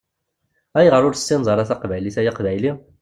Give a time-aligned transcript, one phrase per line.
[0.79, 2.71] Ayɣeṛ ur tessineḍ ara taqbaylit ay aqbayli?